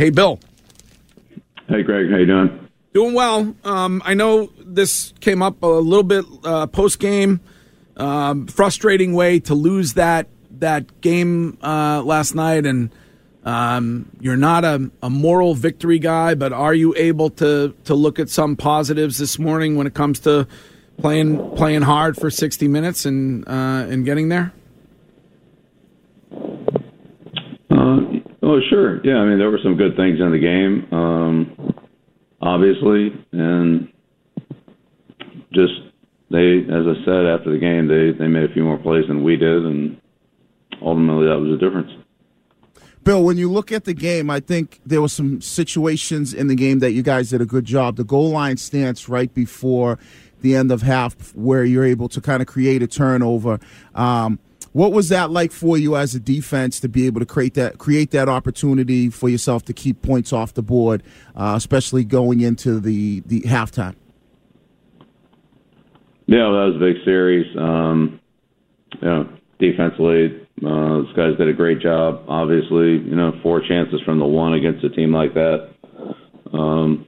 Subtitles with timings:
[0.00, 0.40] Hey, Bill.
[1.68, 2.10] Hey, Greg.
[2.10, 2.68] How you doing?
[2.94, 3.54] Doing well.
[3.64, 7.40] Um, I know this came up a little bit uh, post game.
[7.98, 12.88] Um, frustrating way to lose that that game uh, last night, and
[13.44, 18.18] um, you're not a, a, moral victory guy, but are you able to to look
[18.18, 20.48] at some positives this morning when it comes to
[20.96, 24.54] playing playing hard for 60 minutes and uh, and getting there?
[27.70, 28.00] Uh,
[28.50, 29.04] oh, sure.
[29.04, 31.74] Yeah, I mean there were some good things in the game, um,
[32.40, 33.88] obviously, and
[35.52, 35.72] just
[36.30, 39.22] they, as I said after the game, they they made a few more plays than
[39.22, 40.00] we did, and
[40.82, 41.90] ultimately that was the difference.
[43.02, 46.54] Bill, when you look at the game, I think there were some situations in the
[46.54, 47.96] game that you guys did a good job.
[47.96, 49.98] The goal line stance right before
[50.42, 53.58] the end of half, where you're able to kind of create a turnover.
[53.94, 54.38] Um,
[54.72, 57.78] what was that like for you as a defense to be able to create that
[57.78, 61.02] create that opportunity for yourself to keep points off the board,
[61.34, 63.96] uh, especially going into the the halftime?
[66.26, 67.56] Yeah, well, that was a big series.
[67.56, 68.20] Um,
[69.00, 72.24] you know, defensively, uh, those guys did a great job.
[72.28, 75.70] Obviously, you know, four chances from the one against a team like that.
[76.52, 77.06] Um,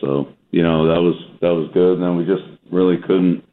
[0.00, 1.94] so you know that was that was good.
[1.94, 3.44] And then we just really couldn't,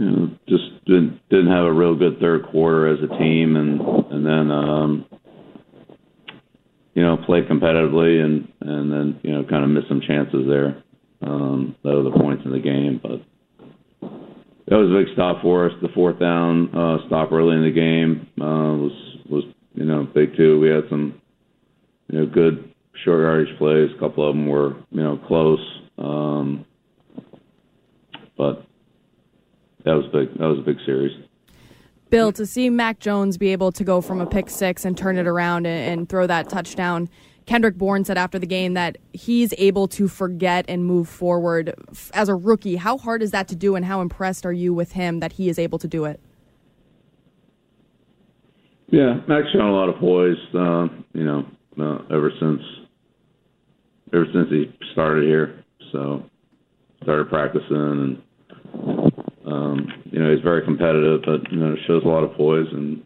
[0.00, 3.80] you know, just didn't didn't have a real good third quarter as a team, and
[4.10, 5.04] and then um,
[6.94, 10.82] you know played competitively, and and then you know kind of missed some chances there.
[11.20, 13.20] Um, that were the points in the game, but
[14.00, 15.72] that was a big stop for us.
[15.82, 18.92] The fourth down uh, stop early in the game uh, was
[19.28, 20.58] was you know big too.
[20.60, 21.20] We had some
[22.08, 22.72] you know good
[23.04, 23.90] short yardage plays.
[23.94, 25.60] A couple of them were you know close,
[25.98, 26.64] um,
[28.38, 28.64] but
[29.90, 30.38] that was big.
[30.38, 31.12] That was a big series.
[32.10, 35.16] Bill, to see Mac Jones be able to go from a pick six and turn
[35.16, 37.08] it around and, and throw that touchdown
[37.50, 41.74] Kendrick Bourne said after the game that he's able to forget and move forward
[42.14, 42.76] as a rookie.
[42.76, 45.48] How hard is that to do, and how impressed are you with him that he
[45.48, 46.20] is able to do it?
[48.86, 50.36] Yeah, Mac's shown a lot of poise.
[50.54, 51.44] Uh, you know,
[51.80, 52.60] uh, ever since
[54.12, 56.22] ever since he started here, so
[57.02, 58.22] started practicing, and
[60.10, 63.04] you know he's very competitive, but you know shows a lot of poise, and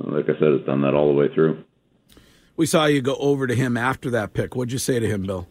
[0.00, 1.64] like I said, has done that all the way through.
[2.56, 4.54] We saw you go over to him after that pick.
[4.54, 5.48] What'd you say to him, Bill?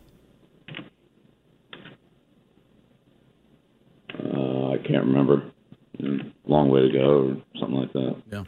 [4.14, 5.52] Uh, I can't remember.
[6.46, 8.16] Long way to go, or something like that.
[8.32, 8.44] Yeah.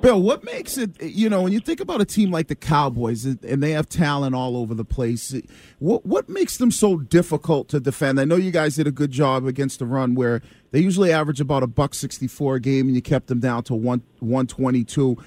[0.00, 3.24] Bill, what makes it, you know, when you think about a team like the Cowboys
[3.24, 5.34] and they have talent all over the place,
[5.78, 8.18] what what makes them so difficult to defend?
[8.18, 10.40] I know you guys did a good job against the run where
[10.70, 13.74] they usually average about a buck 64 a game and you kept them down to
[13.74, 15.18] 1 122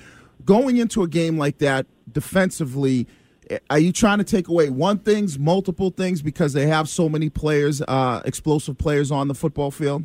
[0.45, 3.07] going into a game like that defensively,
[3.69, 7.29] are you trying to take away one things, multiple things because they have so many
[7.29, 10.03] players, uh, explosive players on the football field?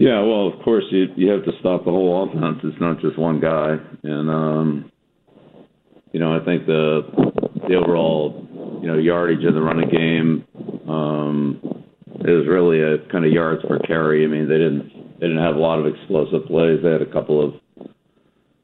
[0.00, 2.60] Yeah, well, of course you you have to stop the whole offense.
[2.64, 4.92] It's not just one guy, and um,
[6.12, 7.02] you know I think the
[7.68, 8.48] the overall
[8.80, 10.44] you know yardage of the running game
[10.88, 11.84] um,
[12.20, 14.24] is really a kind of yards per carry.
[14.24, 16.80] I mean they didn't they didn't have a lot of explosive plays.
[16.82, 17.54] They had a couple of,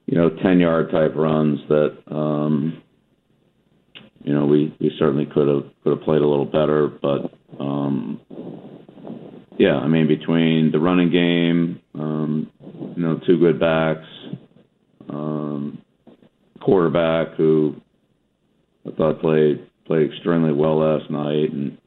[0.06, 2.82] you know, ten yard type runs that, um,
[4.24, 6.88] you know, we, we certainly could have could have played a little better.
[6.88, 7.30] But
[7.60, 8.22] um,
[9.58, 12.50] yeah, I mean, between the running game, um,
[12.96, 14.06] you know, two good backs,
[15.08, 15.78] um,
[16.60, 17.76] quarterback who
[18.86, 21.78] I thought played played extremely well last night and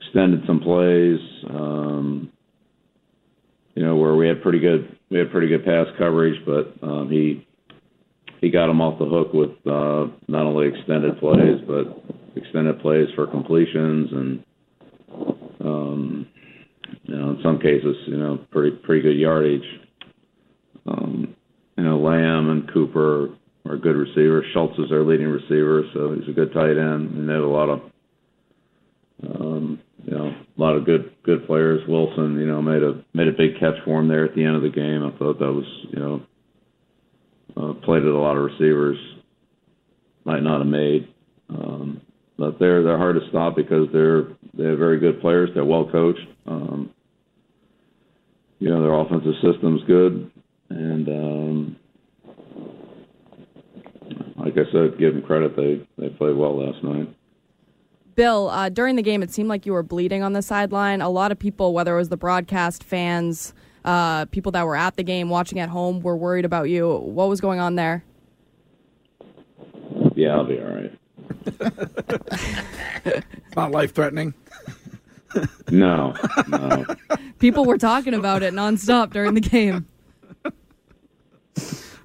[0.00, 1.20] extended some plays.
[1.48, 2.32] Um,
[3.74, 7.08] you know, where we had pretty good we had pretty good pass coverage, but um,
[7.10, 7.46] he
[8.40, 12.02] he got him off the hook with uh, not only extended plays but
[12.36, 14.44] extended plays for completions and
[15.60, 16.26] um,
[17.04, 19.66] you know in some cases you know pretty pretty good yardage.
[20.86, 21.34] Um,
[21.76, 23.30] you know Lamb and Cooper
[23.66, 24.46] are good receivers.
[24.52, 27.46] Schultz is their leading receiver, so he's a good tight end, and they have a
[27.46, 27.80] lot of
[29.22, 31.80] um, you know, a lot of good good players.
[31.88, 34.56] Wilson, you know, made a made a big catch for him there at the end
[34.56, 35.04] of the game.
[35.04, 36.22] I thought that was, you know,
[37.56, 38.98] uh, played at a lot of receivers
[40.24, 41.08] might not have made.
[41.48, 42.02] Um,
[42.38, 44.22] but they're they're hard to stop because they're
[44.54, 45.50] they have very good players.
[45.54, 46.26] They're well coached.
[46.46, 46.90] Um,
[48.58, 50.30] you know, their offensive system's good,
[50.70, 51.76] and um,
[54.36, 55.56] like I said, give them credit.
[55.56, 57.14] They they played well last night.
[58.14, 61.00] Bill, uh, during the game, it seemed like you were bleeding on the sideline.
[61.00, 63.54] A lot of people, whether it was the broadcast fans,
[63.84, 66.96] Uh, people that were at the game, watching at home, were worried about you.
[66.96, 68.02] What was going on there?
[70.16, 70.92] Yeah, I'll be all right.
[73.04, 74.34] It's not life threatening.
[75.70, 76.14] No,
[76.48, 76.84] no.
[77.38, 79.86] People were talking about it nonstop during the game.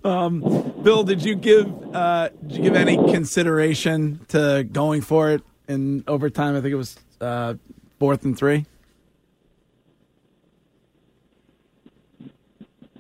[0.04, 6.04] Bill, did you give uh, did you give any consideration to going for it in
[6.08, 6.56] overtime?
[6.56, 7.54] I think it was uh,
[8.00, 8.66] fourth and three.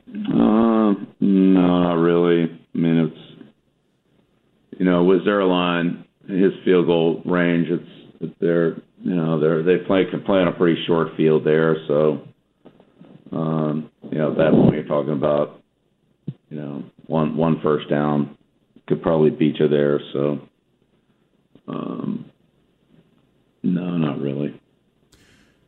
[0.07, 2.43] Uh, no, not really.
[2.43, 3.19] I mean, it's
[4.79, 10.05] you know, with Zuerlein, his field goal range, it's, they're you know they're they play
[10.09, 12.21] can play on a pretty short field there, so
[13.31, 15.61] um, you know at that point you're talking about
[16.49, 18.37] you know one one first down
[18.87, 19.99] could probably beat you there.
[20.13, 20.39] So
[21.67, 22.31] um,
[23.61, 24.59] no, not really.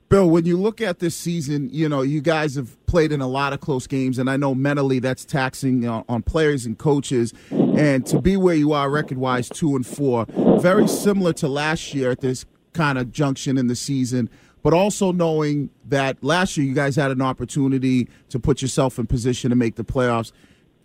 [0.07, 3.27] Bill, when you look at this season, you know, you guys have played in a
[3.27, 7.33] lot of close games, and I know mentally that's taxing on, on players and coaches.
[7.77, 10.25] And to be where you are record wise, two and four,
[10.59, 14.29] very similar to last year at this kind of junction in the season,
[14.63, 19.07] but also knowing that last year you guys had an opportunity to put yourself in
[19.07, 20.31] position to make the playoffs.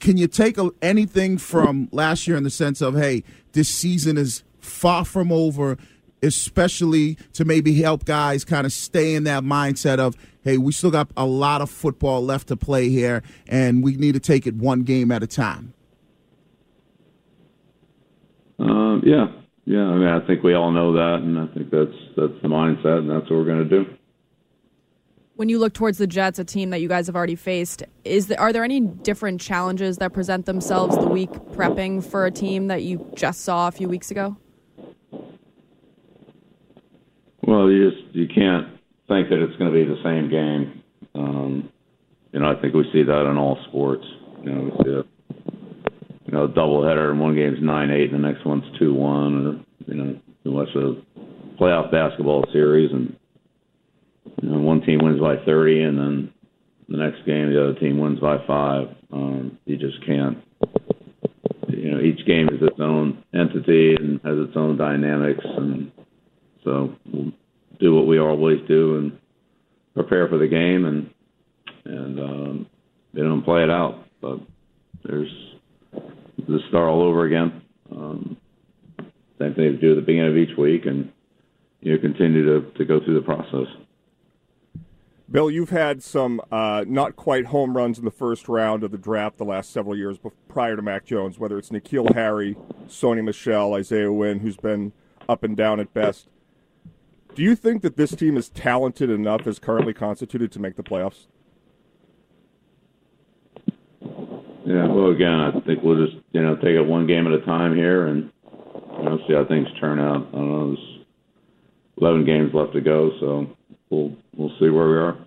[0.00, 3.22] Can you take a, anything from last year in the sense of, hey,
[3.52, 5.76] this season is far from over?
[6.22, 10.14] especially to maybe help guys kind of stay in that mindset of,
[10.44, 14.12] hey, we still got a lot of football left to play here, and we need
[14.12, 15.72] to take it one game at a time?
[18.60, 19.26] Um, yeah,
[19.64, 19.84] yeah.
[19.84, 22.98] I mean, I think we all know that, and I think that's that's the mindset,
[22.98, 23.86] and that's what we're going to do.
[25.36, 28.26] When you look towards the Jets, a team that you guys have already faced, is
[28.26, 32.66] there, are there any different challenges that present themselves the week prepping for a team
[32.66, 34.36] that you just saw a few weeks ago?
[37.42, 38.68] Well, you just you can't
[39.08, 40.82] think that it's going to be the same game.
[41.14, 41.70] Um,
[42.32, 44.04] you know, I think we see that in all sports.
[44.44, 45.04] You know, we see a
[46.30, 49.92] you know doubleheader, and one game's nine eight, and the next one's two one, or
[49.92, 53.16] you know, watch a playoff basketball series, and
[54.40, 56.32] you know, one team wins by thirty, and then
[56.88, 58.88] the next game the other team wins by five.
[59.12, 60.38] Um, you just can't.
[61.68, 65.90] You know, each game is its own entity and has its own dynamics, and
[66.62, 67.32] so we'll
[67.80, 69.18] do what we always do and
[69.94, 71.10] prepare for the game and
[71.84, 72.66] and um,
[73.14, 74.04] know and play it out.
[74.20, 74.38] But
[75.02, 75.30] there's
[76.50, 77.62] the start all over again.
[77.90, 78.36] Um,
[79.38, 81.10] same thing to do at the beginning of each week, and
[81.80, 83.66] you know, continue to to go through the process.
[85.30, 88.98] Bill, you've had some uh, not quite home runs in the first round of the
[88.98, 90.18] draft the last several years
[90.48, 92.56] prior to Mac Jones, whether it's N'Keal Harry,
[92.88, 94.92] Sony Michel, Isaiah Wynn, who's been
[95.28, 96.26] up and down at best.
[97.36, 100.82] Do you think that this team is talented enough as currently constituted to make the
[100.82, 101.26] playoffs?
[104.70, 107.40] Yeah, well, again, I think we'll just you know take it one game at a
[107.44, 108.30] time here and
[108.98, 110.28] you know see how things turn out.
[110.28, 110.74] I don't know.
[110.74, 111.04] There's
[112.00, 113.56] 11 games left to go, so
[113.88, 115.18] we'll we'll see where we are.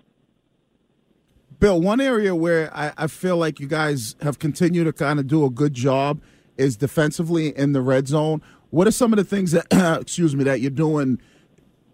[1.60, 5.26] Bill, one area where I, I feel like you guys have continued to kind of
[5.26, 6.22] do a good job
[6.56, 8.40] is defensively in the red zone.
[8.70, 9.66] What are some of the things that,
[10.00, 11.20] excuse me, that you're doing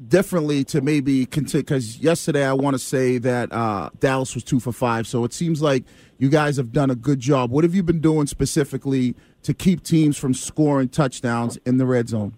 [0.08, 1.62] differently to maybe continue?
[1.62, 5.32] Because yesterday I want to say that uh, Dallas was two for five, so it
[5.32, 5.84] seems like
[6.18, 7.50] you guys have done a good job.
[7.50, 12.08] What have you been doing specifically to keep teams from scoring touchdowns in the red
[12.08, 12.34] zone?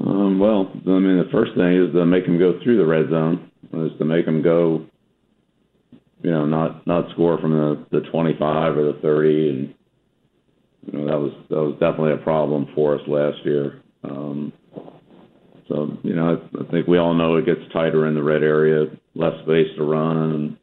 [0.00, 3.10] Um, well, I mean, the first thing is to make them go through the red
[3.10, 3.50] zone.
[3.72, 4.86] Is to make them go,
[6.22, 9.74] you know, not not score from the the 25 or the 30, and
[10.86, 13.82] you know that was that was definitely a problem for us last year.
[14.04, 14.52] Um,
[15.68, 18.42] so you know, I, I think we all know it gets tighter in the red
[18.42, 20.58] area, less space to run,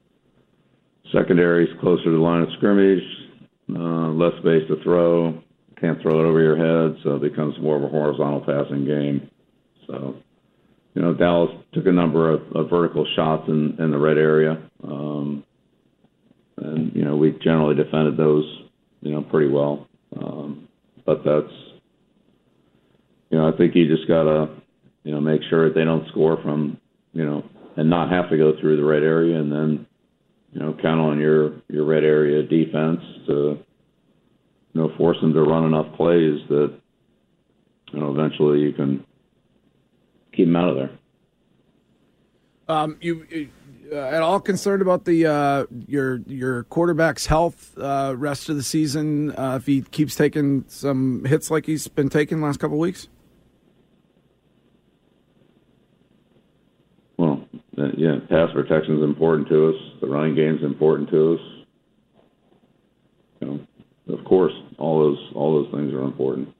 [1.13, 3.03] is closer to the line of scrimmage,
[3.69, 5.41] uh, less space to throw.
[5.79, 9.29] Can't throw it over your head, so it becomes more of a horizontal passing game.
[9.87, 10.15] So,
[10.93, 14.61] you know, Dallas took a number of, of vertical shots in, in the red area,
[14.83, 15.43] um,
[16.57, 18.45] and you know we generally defended those,
[19.01, 19.87] you know, pretty well.
[20.21, 20.67] Um,
[21.05, 21.53] but that's,
[23.31, 24.49] you know, I think you just gotta,
[25.03, 26.77] you know, make sure that they don't score from,
[27.13, 27.43] you know,
[27.77, 29.85] and not have to go through the red area, and then,
[30.51, 33.57] you know, count on your your red area defense to,
[34.73, 36.73] you know, force them to run enough plays that,
[37.93, 39.05] you know, eventually you can
[40.33, 40.91] keep them out of there.
[42.67, 43.49] Um, you,
[43.91, 48.63] uh, at all concerned about the uh, your your quarterback's health uh, rest of the
[48.63, 52.77] season uh, if he keeps taking some hits like he's been taking the last couple
[52.77, 53.09] of weeks?
[57.17, 57.57] Well, uh,
[57.97, 59.75] yeah, pass protection is important to us.
[60.01, 61.39] The running game is important to us.
[63.39, 66.53] You know, of course, all those all those things are important.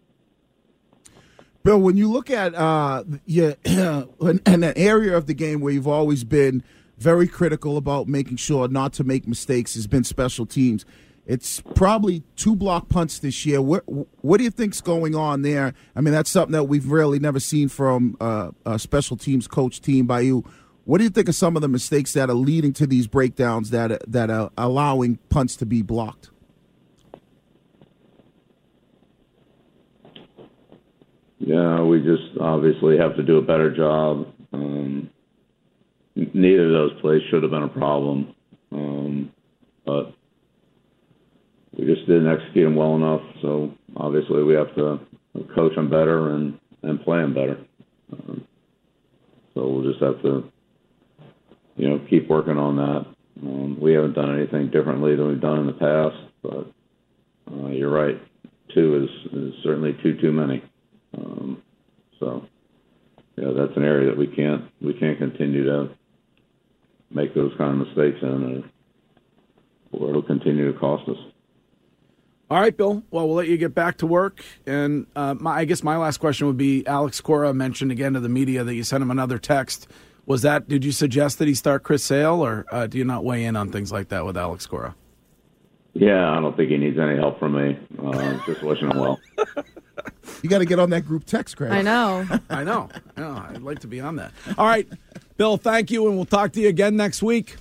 [1.64, 5.88] Bill, when you look at uh, yeah, an, an area of the game where you've
[5.88, 6.64] always been
[6.98, 10.86] very critical about making sure not to make mistakes has been special teams.
[11.26, 13.62] It's probably two block punts this year.
[13.62, 13.84] What,
[14.24, 15.74] what do you think's going on there?
[15.96, 19.82] I mean, that's something that we've really never seen from uh, a special teams coach
[19.82, 20.44] team by you.
[20.86, 23.70] What do you think of some of the mistakes that are leading to these breakdowns
[23.70, 26.30] that that are allowing punts to be blocked?
[31.38, 34.28] Yeah, we just obviously have to do a better job.
[34.54, 35.10] Um,
[36.16, 38.36] neither of those plays should have been a problem,
[38.72, 39.32] um,
[39.86, 40.14] but
[41.78, 43.22] we just didn't execute them well enough.
[43.42, 45.00] So obviously, we have to
[45.56, 47.58] coach them better and and play them better.
[48.14, 48.48] Um,
[49.54, 50.52] so we'll just have to,
[51.76, 53.06] you know, keep working on that.
[53.44, 56.72] Um, we haven't done anything differently than we've done in the past, but
[57.52, 58.22] uh, you're right.
[58.74, 60.64] Two is, is certainly too too many.
[61.18, 61.62] Um,
[62.20, 62.46] so,
[63.38, 65.90] yeah, that's an area that we can't we can't continue to
[67.10, 68.64] make those kind of mistakes in,
[69.92, 71.18] or it'll continue to cost us.
[72.50, 73.02] All right, Bill.
[73.12, 74.44] Well, we'll let you get back to work.
[74.68, 78.20] And uh, my, I guess my last question would be: Alex Cora mentioned again to
[78.20, 79.88] the media that you sent him another text.
[80.32, 80.70] Was that?
[80.70, 83.58] Did you suggest that he start Chris Sale, or uh, do you not weigh in
[83.58, 84.96] on things like that with Alex Cora?
[85.92, 87.78] Yeah, I don't think he needs any help from me.
[88.02, 89.20] Uh, just wishing him well.
[90.42, 91.72] You got to get on that group text, Craig.
[91.72, 92.26] I know.
[92.50, 92.90] I know.
[93.16, 93.46] I know.
[93.50, 94.32] I'd like to be on that.
[94.58, 94.88] All right,
[95.38, 95.58] Bill.
[95.58, 97.58] Thank you, and we'll talk to you again next week.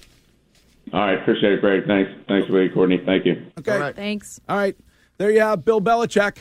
[0.92, 1.86] All right, appreciate it, Greg.
[1.86, 3.02] Thanks, thanks, Wade, Courtney.
[3.04, 3.46] Thank you.
[3.58, 3.72] Okay.
[3.72, 3.96] All right.
[3.96, 4.40] Thanks.
[4.48, 4.76] All right.
[5.18, 6.38] There you have Bill Belichick.